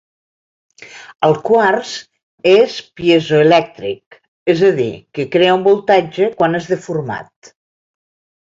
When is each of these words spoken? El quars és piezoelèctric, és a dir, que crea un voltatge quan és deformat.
El 1.27 1.35
quars 1.49 1.91
és 2.53 2.77
piezoelèctric, 3.01 4.19
és 4.55 4.65
a 4.71 4.73
dir, 4.81 4.89
que 5.19 5.27
crea 5.37 5.55
un 5.59 5.69
voltatge 5.69 6.31
quan 6.41 6.63
és 6.63 6.73
deformat. 6.75 7.55